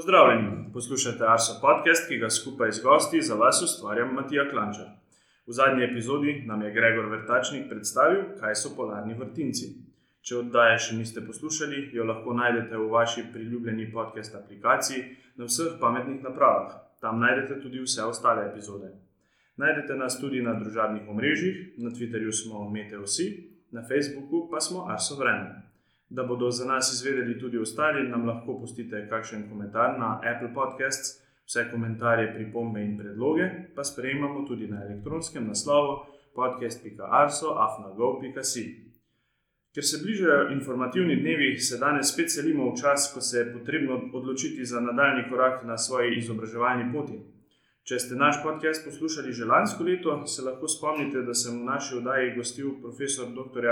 [0.00, 4.86] Pozdravljeni, poslušate Arso podcast, ki ga skupaj z gosti za vas ustvarjam Matija Klančar.
[5.46, 9.68] V zadnji epizodi nam je Gregor Vrtačnik predstavil, kaj so polarni vrtinci.
[10.22, 15.04] Če oddaje še niste poslušali, jo lahko najdete v vaši priljubljeni podcast aplikaciji
[15.36, 16.78] na vseh pametnih napravah.
[17.04, 18.94] Tam najdete tudi vse ostale epizode.
[19.60, 23.28] Najdete nas tudi na družabnih omrežjih, na Twitterju smo Meteosi,
[23.70, 25.69] na Facebooku pa smo Arso Vreme.
[26.10, 31.20] Da bodo za nas izvedeli tudi ostali, nam lahko pustite kakšen komentar na Apple Podcasts.
[31.46, 35.98] Vse komentarje, pripombe in predloge pa sprejemamo tudi na elektronskem naslovu
[36.34, 38.90] podcast.arso.afnago.si.
[39.74, 44.10] Ker se bližajo informativni dnevi, se danes spet selimo v čas, ko se je potrebno
[44.14, 47.20] odločiti za nadaljni korak na svoji izobraževalni poti.
[47.82, 51.96] Če ste naš podcast poslušali že lansko leto, se lahko spomnite, da sem v naši
[51.96, 53.66] oddaji gostil profesor dr.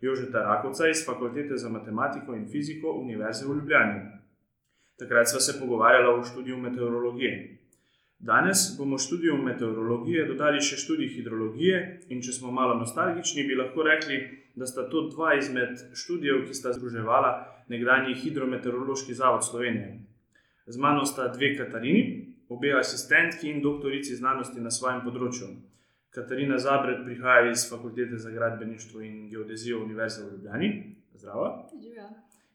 [0.00, 4.00] Jožeta Rakovca iz Fakultete za matematiko in fiziko Univerze v Ljubljani.
[4.98, 7.58] Takrat smo se pogovarjali o študiju meteorologije.
[8.18, 13.82] Danes bomo študiju meteorologije dodali še študij hidrologije, in če smo malo nostalgični, bi lahko
[13.82, 14.18] rekli,
[14.54, 17.30] da sta to dva izmed študijev, ki sta združevala
[17.68, 20.00] nekdanji hidrometeorološki zavod Slovenije.
[20.66, 22.04] Z mano sta dve Katarini,
[22.48, 25.48] obe asistentki in doktorici znanosti na svojem področju.
[26.10, 30.96] Katarina Zabred prihaja iz Fakultete za gradbeništvo in geodezijo Univerze v Ljubljani.
[31.14, 31.70] Zdravo.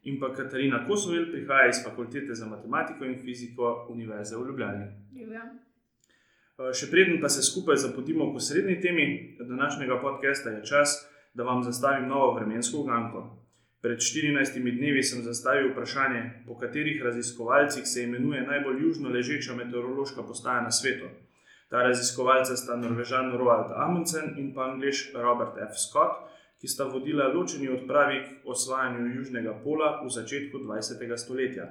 [0.02, 4.84] In pa Katarina Kosovel prihaja iz Fakultete za matematiko in fiziko Univerze v Ljubljani.
[5.12, 5.42] Živja.
[6.56, 10.94] Še preden pa se skupaj zapotimo po srednji temi današnjega podcasta, je čas,
[11.34, 13.24] da vam zastavim novo vremensko uganko.
[13.80, 20.22] Pred 14 dnevi sem zastavil vprašanje, po katerih raziskovalcih se imenuje najbolj južno ležeča meteorološka
[20.22, 21.12] postaja na svetu.
[21.68, 25.74] Ta raziskovalca sta Norvežan Roald Amundsen in pa Angliš Robert F.
[25.74, 26.22] Scott,
[26.60, 31.02] ki sta vodila ločeni odpravi k osvajanju Južnega pola v začetku 20.
[31.18, 31.66] stoletja.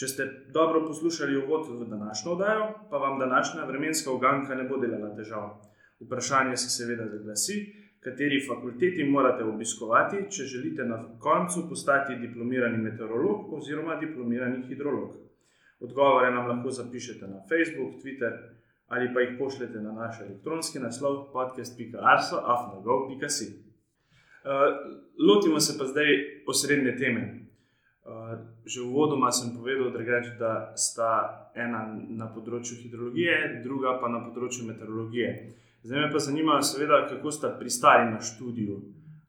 [0.00, 0.24] Če ste
[0.54, 5.60] dobro poslušali uvod v današnjo oddajo, pa vam današnja vremenska uganka ne bo delala težav.
[6.00, 7.58] Vprašanje se seveda zaglasi,
[8.00, 15.20] kateri fakulteti morate obiskovati, če želite na koncu postati diplomirani meteorolog oziroma diplomirani hidrolog.
[15.80, 18.40] Odgovore nam lahko zapišete na Facebook, Twitter
[18.92, 23.46] ali pa jih pošljete na naš elektronski naslov podcast.arso.afnagov.si.
[23.48, 23.54] Uh,
[25.28, 26.06] lotimo se pa zdaj
[26.46, 27.40] osrednje teme.
[28.04, 28.08] Uh,
[28.64, 34.20] že v uvodu sem povedal, drugač, da sta ena na področju hidrologije, druga pa na
[34.26, 35.54] področju meteorologije.
[35.82, 38.82] Zdaj me pa zanima, seveda, kako ste pristali na študiju.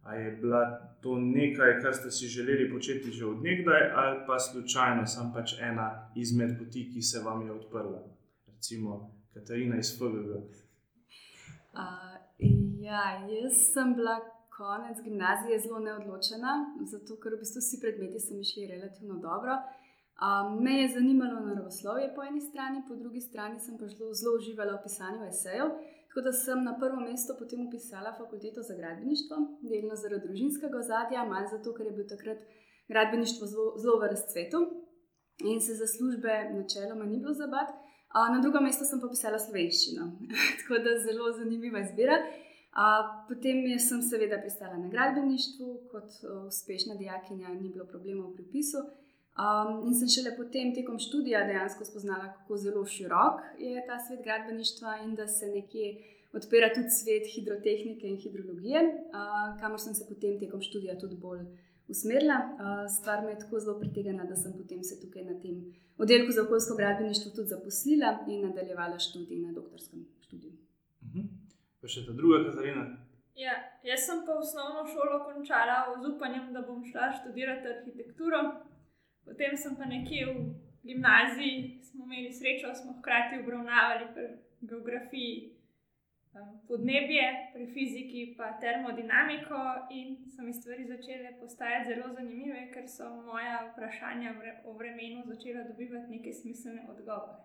[0.03, 5.07] Ali je bila to nekaj, kar ste si želeli početi že odnegdaj, ali pa slučajno
[5.07, 8.03] sem pač ena izmed poti, ki se vam je odprla.
[8.47, 10.29] Recimo, Katarina iz FGG.
[11.73, 12.16] Uh,
[12.81, 14.19] ja, jaz sem bila
[14.57, 16.53] konec gimnazije zelo neodločena,
[16.91, 19.57] zato ker v bistvu vsi predmeti so mi šli relativno dobro.
[20.23, 24.35] Um, me je zanimalo naravoslovje po eni strani, po drugi strani sem pa zelo, zelo
[24.38, 25.73] uživala v pisanju esejev.
[26.07, 29.38] Tako da sem na prvo mesto potem upisala fakulteto za gradbeništvo,
[29.69, 32.45] delno zaradi družinskega ozadja, manj zato, ker je bil takrat
[32.88, 34.59] gradbeništvo zelo, zelo v razcvetu
[35.50, 37.82] in se za službe načeloma ni bilo zabavati.
[38.13, 40.07] Na drugo mesto sem pa pisala slovenščino,
[40.62, 42.19] tako da zelo zanimiva izbira.
[43.28, 48.81] Potem sem seveda pristala na gradbeništvu, kot uspešna dijakinja, ni bilo problemov pri pisu.
[49.85, 55.00] In sem šele potem, tekom študija, dejansko spoznala, kako zelo širok je ta svet gradbeništva
[55.06, 55.95] in da se nekje
[56.34, 58.81] odpira tudi svet hidrotehnike in hidrologije,
[59.62, 61.45] kamor sem se potem tekom študija tudi bolj
[61.88, 62.38] usmerila.
[62.97, 66.44] Stvar me je tako zelo pritegnila, da sem potem se tukaj na tem oddelku za
[66.44, 70.53] okoljsko gradbeništvo tudi zaposlila in nadaljevala študij na doktorskem študiju.
[71.03, 71.21] Mhm.
[71.81, 72.83] Pa še ta druga, Katarina.
[73.35, 78.39] Ja, jaz sem pa osnovno šolo končala z upanjem, da bom šla študirati arhitekturo.
[79.25, 80.35] Potem sem pa nekje v
[80.83, 84.27] gimnaziji, smo imeli srečo, da smo hkrati obravnavali pri
[84.61, 85.52] geografiji
[86.67, 89.61] podnebje, pri fiziki pa termodinamiko,
[89.91, 94.33] in so mi stvari začele postajati zelo zanimive, ker so moja vprašanja
[94.66, 97.44] o vremenu začela dobivati neke smiselne odgovore.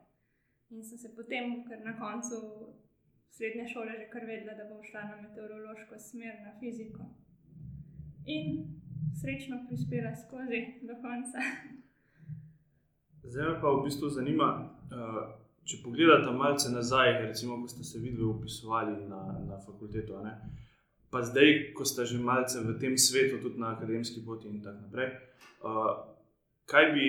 [0.70, 2.36] In sem se potem, ker na koncu
[3.30, 7.04] srednje šole, že kar vedela, da bom šla na meteorološko smer, na fiziko.
[8.26, 8.46] In
[9.20, 11.40] srečno prispela skozi do konca.
[13.22, 14.48] Zdaj pa v bistvu zanima.
[14.88, 20.32] Uh, če pogledate malce nazaj, recimo, ko ste se videli upisovali na, na fakulteto, ne?
[21.10, 24.88] pa zdaj, ko ste že malce v tem svetu, tudi na akademski poti in tako
[24.88, 25.08] naprej,
[25.64, 26.04] uh,
[26.68, 27.06] kaj bi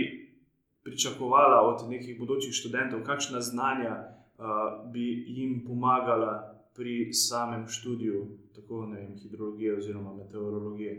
[0.83, 8.23] pričakovala od nekih bodočih študentov, kakšna znanja uh, bi jim pomagala pri samem študiju,
[8.55, 10.95] tako vem, hidrologije oziroma meteorologije.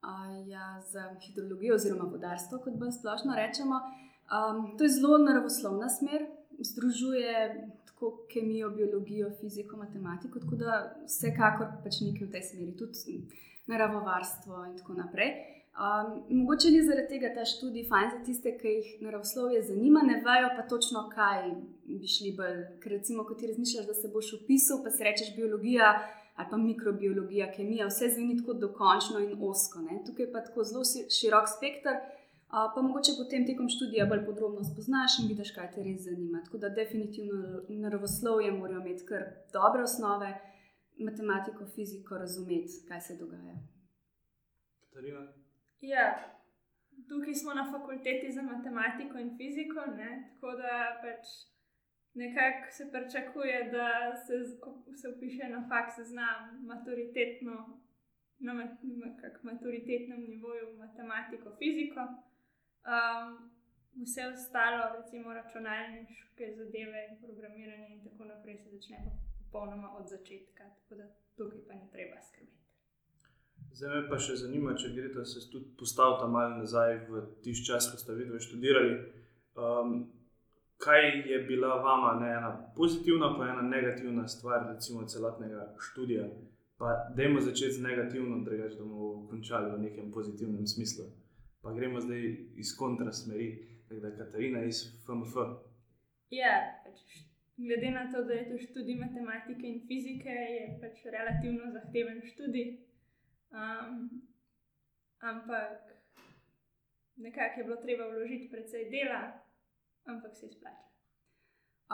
[0.00, 3.80] Uh, ja, za hidrologijo oziroma vodarstvo, kot bolj splošno rečemo.
[4.24, 6.26] Um, to je zelo naravoslovna smer,
[6.58, 7.32] združuje
[7.86, 13.20] tako kemijo, biologijo, fiziko, matematiko, tako da vsekakor pač nekaj v tej smeri, tudi
[13.66, 15.34] naravovarstvo in tako naprej.
[15.74, 20.20] Um, mogoče ni zaradi tega ta študij fajn za tiste, ki jih naravoslovje zanima, ne
[20.22, 21.48] vejo pa točno, kaj
[21.84, 22.60] bi šli bolj.
[22.82, 25.94] Ker recimo, ko ti razmišljaš, da se boš upisal, pa si rečeš biologija
[26.34, 29.82] ali pa mikrobiologija, kemija, vse zveni tako dokončno in osko.
[29.86, 30.00] Ne?
[30.06, 30.82] Tukaj pa tako zelo
[31.18, 31.98] širok spektr
[32.74, 36.42] pa mogoče potem tekom študija bolj podrobno spoznaš in vidiš, kaj te res zanima.
[36.44, 37.36] Tako da definitivno
[37.84, 39.22] naravoslovje morajo imeti kar
[39.56, 40.30] dobre osnove,
[41.06, 43.56] matematiko, fiziko, razumeti, kaj se dogaja.
[44.80, 45.22] Katarina?
[45.80, 46.08] Ja.
[47.08, 50.10] Tukaj smo na fakulteti za matematiko in fiziko, ne?
[50.30, 51.24] tako da pač
[52.22, 53.88] nekako se pričakuje, da
[54.24, 54.34] se,
[55.00, 56.40] se upiše na faks, znam
[56.70, 57.54] maturitetno,
[58.38, 58.52] na
[59.42, 62.02] maturitetnem nivoju matematiko, fiziko.
[62.84, 63.50] Um,
[64.02, 68.98] vse ostalo, recimo računalniške zadeve, programiranje in tako naprej, se začne
[69.38, 71.04] popolnoma od začetka, tako da
[71.36, 72.64] tukaj pa ne treba skrbeti.
[73.72, 77.88] Zdaj me pa še zanima, če greste se tudi postaviti malo nazaj v tisti čas,
[77.90, 78.92] ko ste videli študirali.
[79.56, 79.96] Um,
[80.84, 86.28] kaj je bila vama ne, ena pozitivna, pa ena negativna stvar, recimo celotnega študija?
[86.78, 91.08] Pa dajmo začeti z negativno, da bomo končali v nekem pozitivnem smislu
[91.64, 92.22] pa gremo zdaj
[92.56, 93.48] iz kontrasmeri,
[93.90, 95.34] da je Katarina iz FMF.
[96.30, 97.00] Ja, pač,
[97.56, 102.68] glede na to, da je to študij matematike in fizike, je pač relativno zahteven študij.
[103.54, 104.22] Um,
[105.18, 105.80] ampak
[107.16, 109.22] nekako je bilo treba vložiti precej dela,
[110.04, 110.88] ampak se izplača.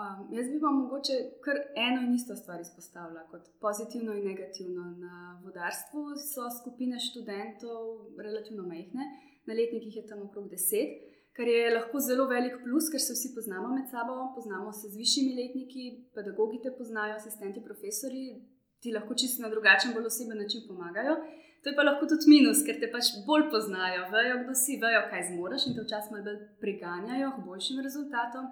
[0.01, 1.15] Um, jaz bi vam mogoče
[1.45, 1.57] kar
[1.87, 4.85] eno in isto stvar izpostavila kot pozitivno in negativno.
[4.99, 6.03] Na vodarstvu
[6.35, 7.83] so skupine študentov
[8.19, 13.01] relativno majhne na letnikih je tam okrog 10, kar je lahko zelo velik plus, ker
[13.01, 15.85] se vsi poznamo med sabo, poznamo se z višjimi letniki,
[16.15, 18.25] pedagogi te poznajo, asistenti, profesori
[18.81, 21.17] ti lahko čisto na drugačen, bolj oseben način pomagajo.
[21.63, 25.03] To je pa lahko tudi minus, ker te pač bolj poznajo, vejo, kdo si, vejo,
[25.13, 28.49] kaj zmoriš in te včasih malo bolj preganjajo k boljšim rezultatom.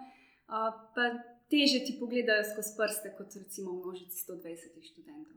[0.48, 1.04] Uh, pa
[1.52, 5.36] teže ti pogledajo skozi prste, kot recimo množici 120 študentov.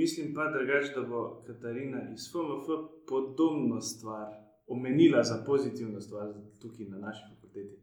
[0.00, 2.68] Mislim pa, drugač, da bo Katarina iz FMF
[3.08, 6.32] podobno stvar omenila za pozitivno stvar
[6.62, 7.76] tukaj na naši fakulteti.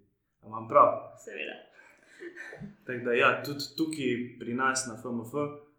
[0.45, 0.87] Imam prav?
[1.25, 1.55] Seveda.
[3.05, 5.33] Da, ja, tudi tukaj pri nas na FMF,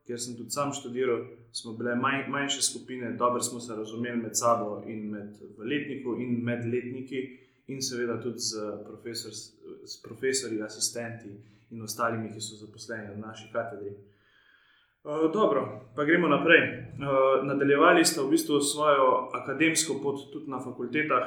[0.07, 4.39] kjer sem tudi sam študiral, smo bile manj, manjše skupine, dobro smo se razumeli med
[4.39, 8.57] sabo in med letnikom in med letniki, in seveda tudi z,
[8.87, 9.33] profesor,
[9.85, 11.31] z profesori, asistenti
[11.71, 13.91] in ostalimi, ki so zaposleni na naši katedri.
[13.91, 14.16] Uh,
[15.33, 16.61] dobro, pa gremo naprej.
[16.61, 21.25] Uh, nadaljevali ste v bistvu svojo akademsko pot tudi na fakultetah,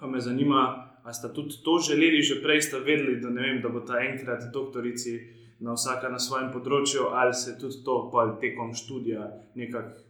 [0.00, 3.68] pa me zanima, ali ste tudi to želeli že prej, ste vedeli, da, vem, da
[3.68, 5.20] bo ta enkrat doktorici
[5.60, 8.10] na vsaka na svojem področju, ali se tudi to
[8.40, 10.00] tekom študija nekako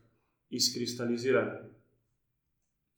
[0.50, 1.42] izkristalizira.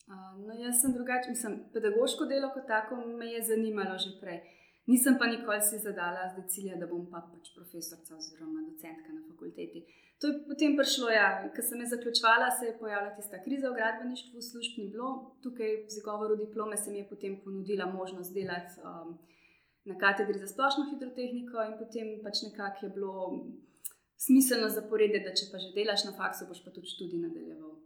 [0.08, 4.40] Uh, no, jaz sem drugačen, mislim, pedagoško delo kot tako me je zanimalo že prej.
[4.88, 9.20] Nisem pa nikoli si zadala zdaj cilja, da bom pa pač profesorica oziroma docentka na
[9.28, 9.84] fakulteti.
[10.20, 13.76] To je potem prišlo, ja, ker sem je zaključvala, se je pojavila tista kriza v
[13.78, 15.10] gradbeništvu, služb ni bilo.
[15.44, 19.18] Tukaj z govorom diplome se mi je potem ponudila možnost delati um,
[19.84, 23.14] na katedri za splošno hidrotehniko in potem pač nekako je bilo
[24.26, 27.76] smiselno zaporediti, da če pa že delaš na faksu, boš pa tudi študij nadaljeval.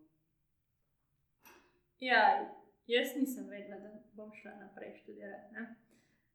[2.00, 2.22] Ja,
[2.86, 5.91] jaz nisem vedela, da bom šla naprej študirati.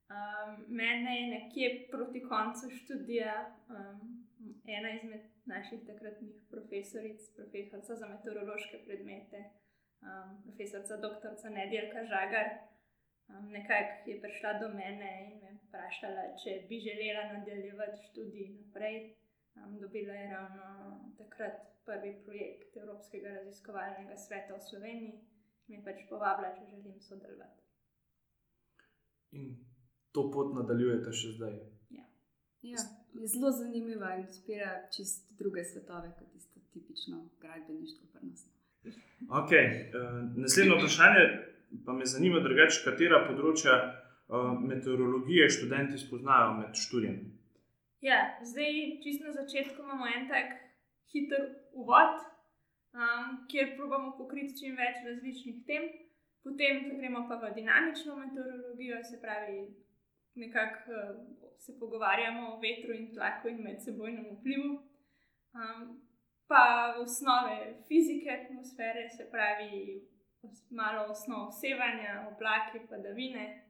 [0.07, 3.33] Um, mene je nekje proti koncu študija
[3.69, 4.25] um,
[4.65, 9.43] ena izmed naših takratnih profesoric, profesorica za meteorološke predmete,
[10.01, 11.51] um, profesorica dr.
[11.51, 12.47] Nedjelka Žagar,
[13.27, 18.97] um, nekako je prišla do mene in me vprašala, če bi želela nadaljevati študij naprej.
[19.55, 20.67] Um, dobila je ravno
[21.17, 25.15] takrat prvi projekt Evropskega raziskovalnega sveta v Sloveniji
[25.67, 27.63] in me pač povabila, če želim sodelovati.
[29.31, 29.76] In
[30.11, 31.55] to pot nadaljujete še zdaj.
[31.93, 32.05] Ja.
[32.73, 32.83] Ja,
[33.19, 38.07] je zelo zanimiva in odpira čist druge svetove, kot tisto tipično gradbeništvo.
[39.29, 39.91] Okay.
[39.91, 41.23] Uh, naslednje vprašanje
[41.85, 47.17] pa me zanima, drugač, katera področja uh, meteorologije študenti spoznajo med študijem.
[48.05, 50.53] Ja, zdaj, čisto na začetku imamo en tak
[51.11, 52.21] hiter uvod,
[52.95, 55.89] um, kjer probujemo pokriti čim več različnih tem,
[56.45, 59.65] potem gremo pa v dinamično meteorologijo, se pravi
[60.37, 64.73] nekako uh, se pogovarjamo o vetru in tlaku in medsebojnem vplivu.
[65.53, 66.01] Um,
[66.47, 70.01] pa osnove fizike atmosfere, se pravi,
[70.69, 73.63] malo osnov sevanja, oblake, padavine.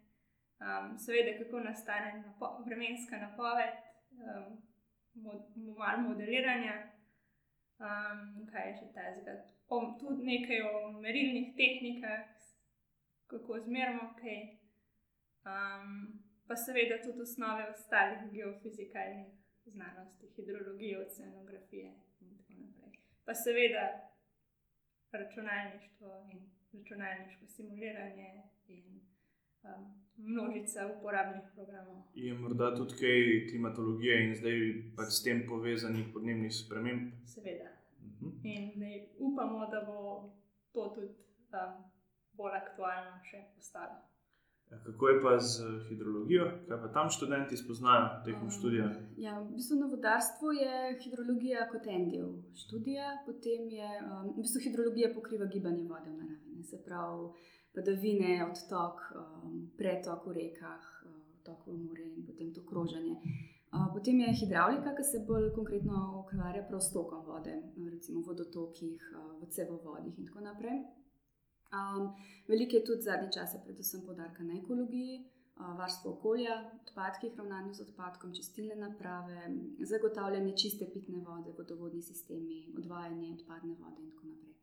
[0.59, 3.73] Um, seveda, kako nastane napo vremenska napoved,
[4.11, 4.57] um,
[5.13, 5.41] mod
[5.77, 6.75] malo modeliranja,
[7.79, 8.21] um,
[8.51, 9.43] kaj je še ta zgled.
[9.99, 12.25] Tudi nekaj o merilnih tehnikah,
[13.27, 14.39] kako zmerimo kaj.
[15.47, 19.27] Um, pa seveda tudi osnove ostalih geofizikalnih
[19.65, 22.91] znanosti, hidrologije, oceanografije in tako naprej.
[23.25, 23.83] Pa seveda
[25.11, 26.39] računalništvo in
[26.73, 29.01] računalniško simuliranje in
[29.63, 32.03] um, množica uporabnih programov.
[32.15, 34.57] Je morda tudi kaj klimatologije in zdaj
[34.95, 37.11] pač s tem povezanih podnebnih sprememb?
[37.25, 37.69] Seveda.
[37.99, 38.25] Uh mhm.
[38.25, 38.39] -huh.
[38.43, 38.71] In
[39.19, 39.97] upamo, da bo
[40.73, 41.13] to tudi
[41.53, 41.83] um,
[42.31, 44.16] bolj aktualno še postalo.
[44.69, 48.87] Kako je pa z hidrologijo, kaj pa tam študenti spoznajo tekom študija?
[49.17, 52.33] Ja, v bistvu na vodarstvu je hidrologija kot en del
[52.63, 56.63] študija, potem je um, v bistvu hidrologija pokriva gibanje vode v naravi.
[56.67, 57.29] Se pravi,
[57.75, 60.91] padavine, odtok, um, pretok v rekah,
[61.39, 63.15] odtok v more in potem to kroženje.
[63.71, 67.55] Uh, potem je hidravlika, ki se bolj konkretno ukvarja s tokom vode,
[67.87, 70.83] recimo v vodotokih, v cevovodih in tako naprej.
[71.67, 72.15] Um,
[72.47, 77.81] veliko je tudi zadnji čas, predvsem podarka na ekologiji, uh, varstvo okolja, odpadkih, ravnanje z
[77.81, 84.53] odpadkom, čistilne naprave, zagotavljanje čiste pitne vode, vodovodni sistemi, odvajanje odpadne vode in tako naprej.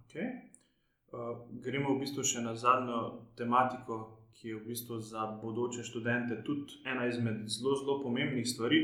[0.00, 0.28] Okay.
[1.12, 3.02] Uh, gremo v bistvu še na zadnjo
[3.36, 3.98] tematiko,
[4.36, 8.80] ki je v bistvu za bodoče študente tudi ena izmed zelo, zelo pomembnih stvari.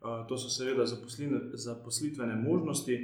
[0.00, 2.96] Uh, to so seveda zaposlitvene možnosti.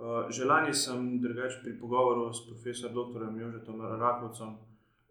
[0.00, 3.40] Uh, Želani sem drugač pri pogovoru s profesorjem dr.
[3.40, 4.54] Jožetom Rakovcem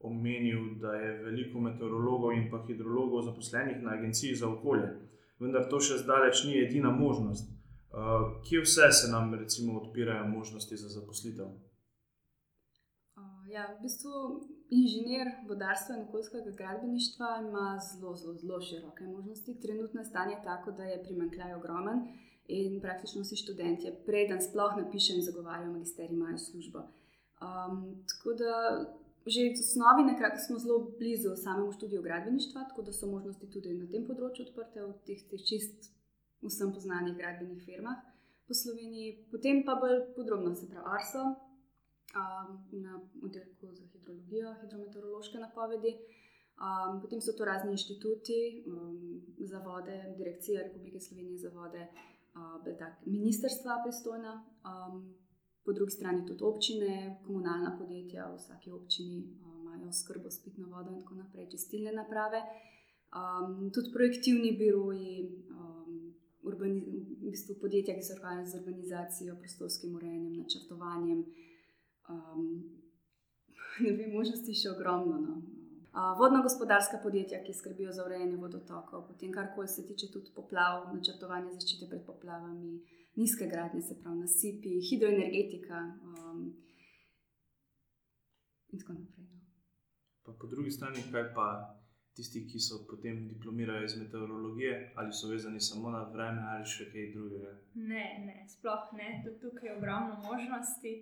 [0.01, 4.87] omenil, da je veliko meteorologov in pa hidrologov zaposlenih na Agenciji za okolje.
[5.39, 7.51] Vendar to še zdaleč ni edina možnost.
[7.93, 11.51] Uh, kje vse se nam recimo odpirajo možnosti za zaposlitev?
[13.49, 14.13] Ja, v bistvu
[14.73, 19.59] inženir vodarstva in okoljskega gradbeništva ima zelo, zelo, zelo široke možnosti.
[19.61, 22.03] Trenutno stanje je tako, da je primankljaj ogromen
[22.49, 26.79] in praktično vsi študenti, preden sploh napišejo in zagovarjajo magisterij, imajo službo.
[27.41, 28.53] Um, tako da
[29.29, 33.73] že v osnovi nekako smo zelo blizu samemu študiju gradbeništva, tako da so možnosti tudi
[33.73, 35.91] na tem področju odprte v teh, teh čist
[36.41, 37.99] vsem poznanih gradbenih firmah
[38.47, 39.27] po Sloveniji.
[39.31, 45.93] Potem pa bolj podrobno se pravi Arso um, na oddelku za hidrologijo, hidrometeorološke napovedi.
[46.59, 51.85] Um, potem so to razni inštituti um, za vode, Direkcija Republike Slovenije za vode,
[52.39, 55.01] uh, tak, ministerstva pristojna, um,
[55.65, 60.67] po drugi strani tudi občine, komunalna podjetja, v vsaki občini um, imajo skrbo s pitno
[60.67, 62.41] vodo in tako naprej, čistilne naprave.
[63.11, 66.81] Um, tudi projektivni biroji, um, urbani,
[67.21, 71.25] v bistvu podjetja, ki se ukvarjajo z urbanizacijo, prostorskim urejanjem, načrtovanjem
[72.09, 72.63] um,
[73.79, 75.19] ne vem, možnosti še ogromno.
[75.23, 75.37] No.
[75.93, 81.89] Vodno-gospodarska podjetja, ki skrbijo za urejanje vodotokov, potem karkoli se tiče tudi poplav, načrtovanje zaščite
[81.89, 82.77] pred poplavami,
[83.15, 86.45] nizke gradnje, se pravi nasipi, hidroenergetika um,
[88.69, 89.25] in tako naprej.
[89.33, 89.39] No.
[90.25, 91.47] Pa po drugi strani, kaj pa
[92.13, 96.91] tisti, ki so potem diplomirali iz meteorologije, ali so vezani samo na vreme ali še
[96.91, 97.55] kaj drugega?
[97.73, 100.93] Ne, ne, sploh ne, tudi tukaj je ogromno možnosti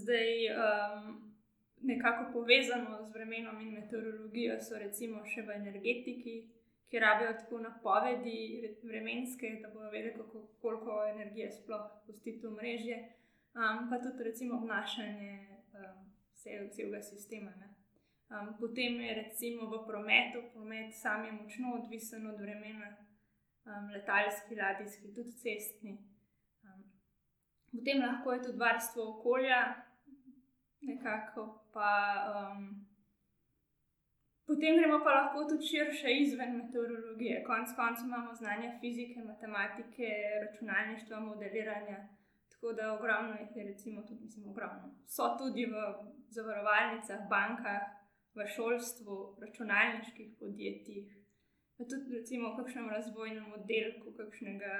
[0.00, 1.35] zdaj um,
[1.82, 6.36] nekako povezano z vremenom in meteorologijo, so recimo še v energetiki,
[6.88, 12.98] ki rabijo tako napovedi vremenske, da bodo vedeli, kako, koliko energije sploh pustiti v mrežje,
[13.54, 15.32] um, pa tudi recimo obnašanje
[15.74, 16.04] um,
[16.34, 17.52] celega sistema.
[18.30, 22.96] Um, potem je recimo v prometu, promet sam je močno odvisen od vremena,
[23.66, 25.98] um, letalski, ladijski, tudi cestni.
[27.72, 29.85] Potem lahko je tudi varstvo okolja,
[30.80, 31.42] nekako.
[31.72, 31.90] Pa,
[32.32, 32.86] um,
[34.46, 37.44] potem gremo pa lahko tudi širše izven meteorologije.
[37.44, 40.08] Konec koncev imamo znanje fizike, matematike,
[40.44, 41.98] računalništva, modeliranja.
[42.52, 44.88] Tako da ogromno jih je, recimo, tudi mislim, ogromno.
[45.06, 45.76] So tudi v
[46.28, 47.82] zavarovalnicah, bankah,
[48.34, 51.06] v šolstvu, računalniških podjetjih.
[51.76, 54.72] Pa tudi recimo, v kakšnem razvojnem oddelku, kakšnega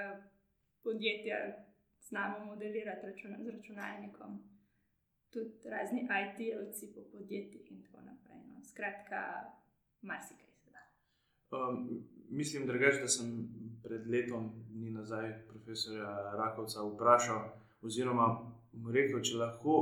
[0.85, 1.39] podjetja,
[2.09, 4.39] znamo modelirati računa, z računalnikom,
[5.37, 8.41] tudi razni IT-ovci po podjetjih in tako naprej.
[8.49, 8.65] No.
[8.65, 9.21] Skratka,
[10.03, 10.83] marsikaj se da.
[11.57, 13.29] Um, mislim, drugač, da sem
[13.83, 17.43] pred letom dni nazaj profesora Rakovca vprašal,
[17.83, 18.27] oziroma
[18.73, 19.77] mu rekel, če lahko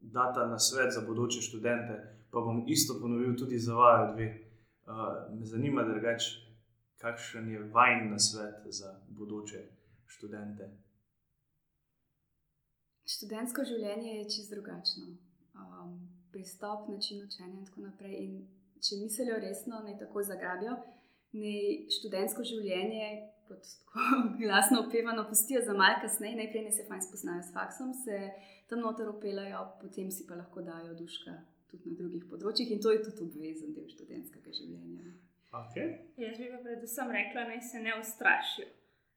[0.00, 1.98] data na svet za bodoče študente,
[2.30, 4.28] pa bom isto ponovil tudi za vajo dve.
[4.84, 6.32] Uh, me zanima, drugač,
[7.00, 9.62] kakšen je vajen na svet za bodoče
[10.06, 10.83] študente.
[13.04, 15.16] Študentsko življenje je čisto drugačno.
[15.54, 15.94] Um,
[16.34, 18.16] pristop, način učenja in tako naprej.
[18.24, 18.46] In
[18.82, 20.74] če mislijo resno, naj tako zagrabijo,
[21.32, 21.62] naj
[21.98, 23.08] študentsko življenje,
[23.48, 24.06] kot tako
[24.42, 28.20] glasno opevano, pustijo za malce kasneje, najprej ne se fajn spoznajo s faksom, se
[28.70, 31.36] tam noter opelajo, potem si pa lahko dajo duška
[31.70, 35.14] tudi na drugih področjih in to je tudi obvezen del študentskega življenja.
[35.54, 35.92] Okay.
[36.18, 38.66] Jaz bi pa predvsem rekla, naj se ne ustrašijo.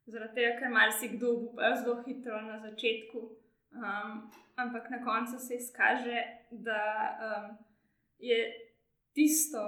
[0.07, 3.23] Zaradi tega, ker marsikdo upa zelo hitro na začetku,
[3.71, 6.19] um, ampak na koncu se izkaže,
[6.51, 6.81] da
[7.19, 7.57] um,
[8.19, 8.37] je
[9.13, 9.63] tisto,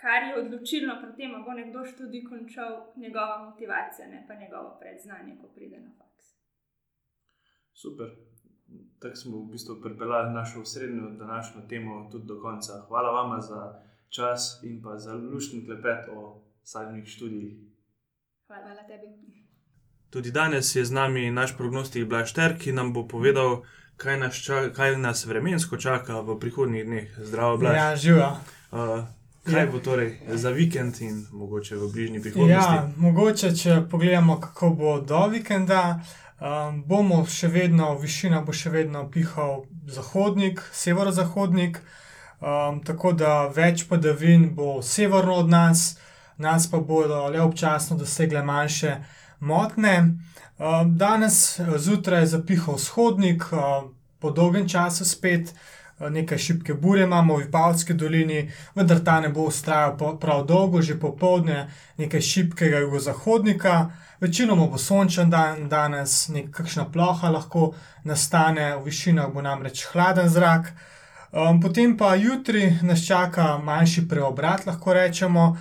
[0.00, 4.78] kar je odločilno pri tem, da bo nekdo študij končal, njegova motivacija, ne pa njegovo
[4.80, 6.34] predznanje, ko pride na faks.
[7.72, 8.32] Super
[9.02, 12.72] tako smo v bistvu pripeljali našo osrednjo današnjo temo tudi do konca.
[12.88, 17.54] Hvala vam za čas in pa za lušni klepet o sadnih študijih.
[18.46, 19.41] Hvala, hvala tebi.
[20.12, 23.62] Tudi danes je z nami naš prognostik Blašter, ki nam bo povedal,
[23.96, 27.08] kaj nas, čaka, kaj nas vremensko čaka v prihodnjih dneh.
[27.16, 27.76] Zdravo, Blaž.
[27.76, 28.26] Ja, živa.
[28.72, 29.08] Uh,
[29.48, 32.74] kaj bo torej za vikend in mogoče v bližnji prihodnosti?
[32.74, 36.02] Ja, mogoče, če pogledamo, kako bo do vikenda.
[36.42, 41.80] Um, bomo še vedno, višina bo še vedno pihal zahodnik, severozahodnik,
[42.42, 45.96] um, tako da več padavin bo severno od nas,
[46.36, 48.96] nas pa bodo le občasno dosegle manjše
[49.42, 49.96] motne.
[50.58, 55.54] Um, danes zjutraj je zapihal vzhodnik, um, po dolgem času spet.
[56.02, 60.96] Nekaj šibke burje imamo v Pavlski dolini, vendar ta ne bo ustrajal prav dolgo, že
[60.98, 61.68] popoldne,
[61.98, 63.90] nekaj šibkega jugozahodnika,
[64.22, 67.72] Večinoma bo sončen dan, danes nekakšna ploha lahko
[68.04, 70.68] nastane, v višinah bo namreč hladen zrak.
[71.62, 75.56] Potem pa jutri nas čaka manjši preobrat, lahko rečemo.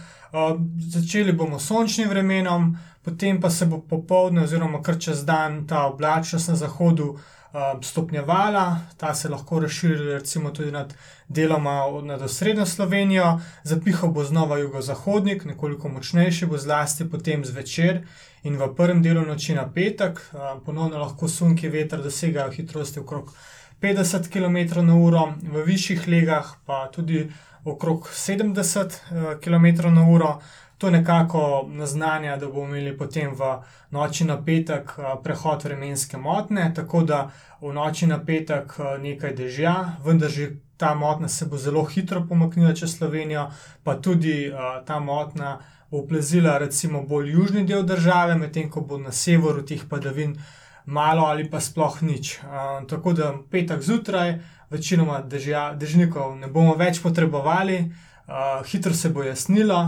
[0.94, 5.86] Začeli bomo s sončnim vremenom, potem pa se bo popoldne, oziroma kar čez dan, ta
[5.88, 10.94] oblačnost na zahodu um, stopnjevala, ta se lahko razširi recimo tudi nad
[11.28, 18.04] deloma nad osrednjo Slovenijo, zapihal bo znova jugozahodnik, nekoliko močnejši bo zlasti potem zvečer
[18.44, 20.22] in v prvem delu noči na petek,
[20.66, 23.34] ponovno lahko sunki veter dosegajo hitrosti okrog
[23.82, 27.32] 50 km/h, v višjih legah pa tudi
[27.66, 30.38] okrog 70 km/h.
[30.82, 33.52] To nekako naznanja, da bomo imeli potem v
[33.94, 37.20] noči na petek prehod vremenske motne, tako da
[37.62, 42.74] v noči na petek nekaj dežja, vendar že ta motna se bo zelo hitro pomaknila
[42.74, 43.52] čez Slovenijo,
[43.84, 44.50] pa tudi
[44.86, 45.60] ta motna
[45.92, 50.38] bo plezila recimo bolj južni del države, medtem ko bo na severu teh padavin
[50.86, 52.40] malo ali pa sploh nič.
[52.44, 54.40] Uh, tako da petek zjutraj,
[54.70, 59.82] večinoma dežja, dežnikov ne bomo več potrebovali, uh, hitro se bo jasnilo.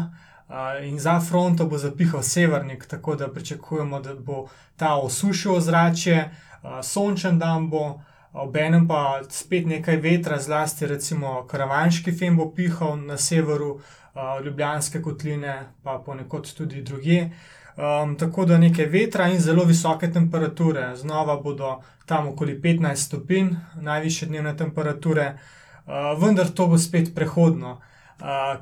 [0.54, 6.30] Uh, in za fronto bo zapihal severnik, tako da pričakujemo, da bo ta osušil ozračje,
[6.64, 8.02] uh, sončen dan bo,
[8.34, 15.02] obenem pa spet nekaj vetra, zlasti recimo karavanški fen bo pihal na severu, uh, Ljubljanske
[15.02, 17.30] kotline, pa ponekod tudi druge.
[17.78, 23.50] Um, tako da nekaj vetra in zelo visoke temperature, znova bodo tam okoli 15 stopinj,
[23.76, 27.72] najviše dnevne temperature, uh, vendar to bo spet prehodno.
[27.72, 27.93] Uh,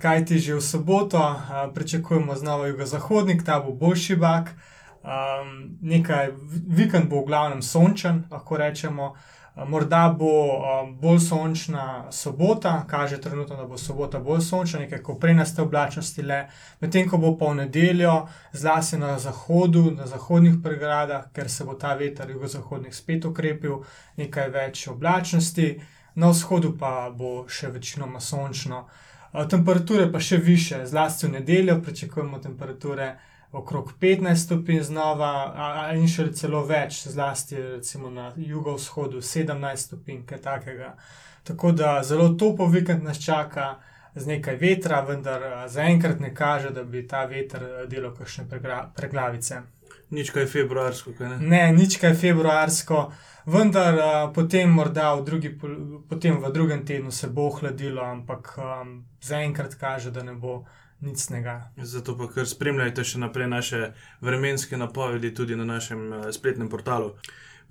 [0.02, 1.36] Kaj ti že v soboto,
[1.74, 4.56] pričakujemo znova jugozahodnik, ta bo boljši bak.
[5.02, 6.30] Um, nekaj
[6.68, 9.16] vikend bo v glavnem sončen, lahko rečemo,
[9.56, 10.62] Morda bo
[11.02, 16.48] bolj sončna sobota, kaže trenutno, da bo sobota bolj sončna, nekaj prenaste oblačnosti le,
[16.80, 21.74] medtem ko bo pa v nedeljo, zlasti na zahodu, na zahodnih pregradah, ker se bo
[21.74, 23.84] ta veter jugozahodnik spet ukrepil,
[24.18, 25.82] nekaj več oblačnosti,
[26.16, 28.86] na vzhodu pa bo še večinoma sončno.
[29.32, 33.14] Temperature pa še više, zlasti v nedeljo pričakujemo temperature
[33.52, 35.32] okrog 15 stopinj znova,
[35.96, 40.94] in še celo več, zlasti recimo na jugovzhodu 17 stopinj, kaj takega.
[41.44, 43.76] Tako da zelo topo vikend nas čaka.
[44.16, 48.44] Z nekaj vetra, vendar zaenkrat ne kaže, da bi ta veter delal kakšne
[48.96, 49.62] preglavice.
[50.12, 51.38] Nič kaj februarsko, kaj ne?
[51.40, 53.06] Ne, nič kaj februarsko,
[53.48, 53.96] vendar
[54.36, 55.52] potem, morda v, drugi,
[56.10, 60.66] potem v drugem tednu se bo ohladilo, ampak um, zaenkrat kaže, da ne bo
[61.02, 61.72] nicnega.
[61.78, 63.80] Zato pa kar spremljajte še naprej naše
[64.22, 67.16] vremenske napovedi tudi na našem eh, spletnem portalu.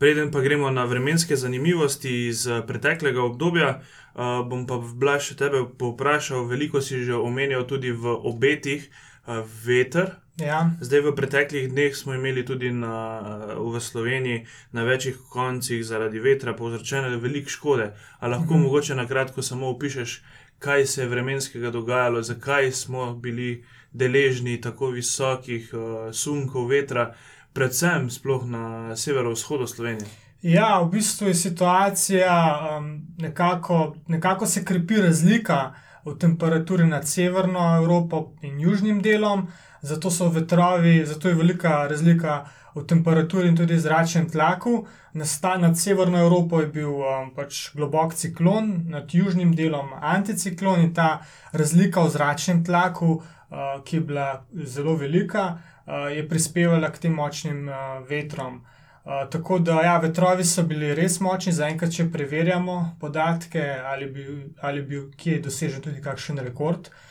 [0.01, 5.37] Preden pa gremo na vremenske zanimivosti iz eh, preteklega obdobja, uh, bom pa Blaž še
[5.45, 10.17] tebe povprašal, veliko si že omenjal tudi v obetih uh, veter.
[10.41, 10.71] Ja.
[10.81, 13.21] Zdaj, v preteklih dneh smo imeli tudi na,
[13.57, 17.93] v Sloveniji na večjih koncih zaradi vetra povzročene veliko škode.
[18.19, 18.63] Ali lahko mhm.
[18.63, 20.23] mogoče na kratko samo opišeš,
[20.59, 27.15] kaj se je vremenskega dogajalo, zakaj smo bili deležni tako visokih uh, sunkov vetra,
[27.53, 28.09] predvsem
[28.47, 30.09] na severovzhodu Slovenije.
[30.43, 35.75] Ja, v bistvu je situacija um, nekako, nekako se krepi razlika
[36.05, 39.49] v temperaturi nad severno Evropo in južnim delom,
[39.83, 44.87] zato so vetrovi, zato je velika razlika v temperaturi in tudi zračnem tlaku.
[45.13, 50.95] Nasta, nad severno Evropo je bil um, pač globok ciklon, nad južnim delom anticiklon in
[50.95, 51.21] ta
[51.53, 57.15] razlika v zračnem tlaku, uh, ki je bila zelo velika, uh, je prispevala k tem
[57.15, 58.63] močnim uh, vetrom.
[59.05, 64.27] Uh, tako da, ja, vetrovi so bili res močni, zaenkrat, če preverjamo podatke, ali bi,
[64.63, 66.87] ali bi kje dosežen tudi kakšen rekord.
[66.87, 67.10] Uh,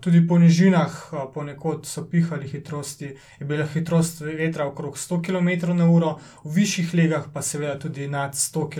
[0.00, 6.54] tudi po nižinah, ponekod so pihali hitrosti, je bila hitrost vetra okrog 100 km/h, v
[6.54, 8.70] višjih legah pa seveda tudi nad 100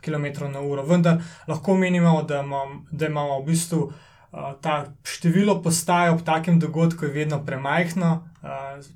[0.00, 0.86] km/h.
[0.88, 3.92] Vendar lahko menimo, da, imam, da imamo v bistvu.
[4.32, 8.10] Uh, ta število postaj ob takem dogodku vedno premajhno,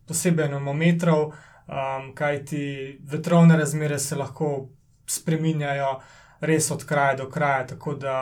[0.06, 1.32] posebej na metrov,
[1.66, 4.68] um, kajti vetrovne razmere se lahko
[5.06, 6.04] spreminjajo uh,
[6.46, 7.66] res od kraja do kraja.
[7.66, 8.14] Tako da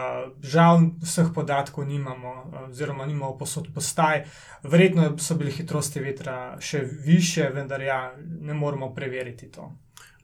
[0.43, 2.35] žal vseh podatkov nimamo,
[2.69, 4.25] oziroma nimamo posod postaj.
[4.63, 8.03] Verjetno so bile hitrosti vetra še više, vendar ja,
[8.41, 9.73] ne moremo preveriti to.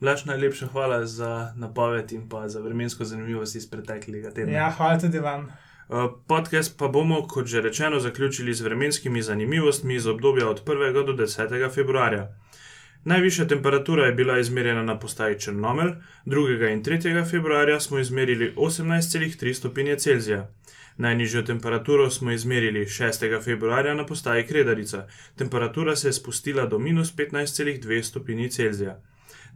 [0.01, 4.55] Laž najlepša hvala za napoved in pa za vremensko zanimivost iz preteklega tedna.
[4.55, 5.49] Ja, hvala tudi vam.
[6.29, 11.07] Podcast pa bomo, kot že rečeno, zaključili z vremenskimi zanimivostmi iz obdobja od 1.
[11.07, 11.75] do 10.
[11.75, 12.29] februarja.
[13.09, 15.93] Najvišja temperatura je bila izmerjena na postaji Črnomelj,
[16.27, 16.73] 2.
[16.73, 17.31] in 3.
[17.31, 20.51] februarja smo izmerili 18,3 stopinje Celzija.
[20.97, 23.45] Najnižjo temperaturo smo izmerili 6.
[23.45, 29.01] februarja na postaji Kredarica, temperatura se je spustila do minus 15,2 stopinje Celzija.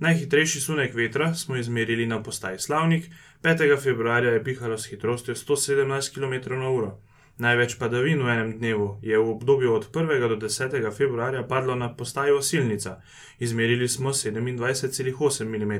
[0.01, 3.05] Najhitrejši sunek vetra smo izmerili na postaji Slavnik,
[3.43, 3.83] 5.
[3.83, 7.12] februarja je pihalo s hitrostjo 117 km/h.
[7.43, 10.29] Največ padavin v enem dnevu je v obdobju od 1.
[10.29, 10.79] do 10.
[10.95, 13.01] februarja padlo na postajo Osilnica,
[13.39, 15.75] izmerili smo 27,8 mm.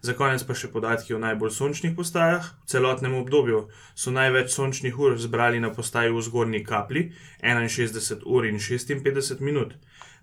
[0.00, 2.50] Za konec pa še podatki o najbolj sončnih postajah.
[2.64, 3.62] V celotnem obdobju
[3.94, 7.08] so največ sončnih ur zbrali na postaji v zgornji kapli
[7.40, 9.72] 61 ur in 56 minut.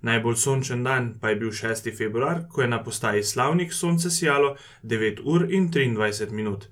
[0.06, 1.90] Najbolj sončen dan pa je bil 6.
[1.98, 6.70] februar, ko je na postaji Slavnik sonce sijalo 9 ur in 23 minut.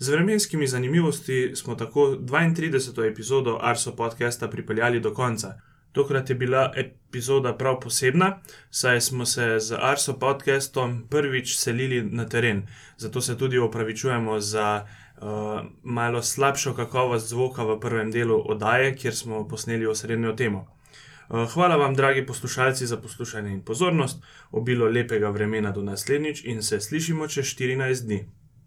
[0.00, 3.10] Z vremenskimi zanimivostmi smo tako 32.
[3.10, 5.60] epizodo Arso podcasta pripeljali do konca.
[5.92, 12.28] Tokrat je bila epizoda prav posebna, saj smo se z Arso podcastom prvič selili na
[12.28, 15.26] teren, zato se tudi opravičujemo za uh,
[15.82, 20.66] malo slabšo kakovost zvoka v prvem delu oddaje, kjer smo posneli osrednjo temo.
[21.28, 26.62] Uh, hvala vam, dragi poslušalci, za poslušanje in pozornost, obilo lepega vremena do naslednjič in
[26.62, 28.28] se slišimo čez 14 dni.